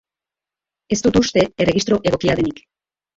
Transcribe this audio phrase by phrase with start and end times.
[0.95, 2.63] Ez dut uste erregistro egokia denik.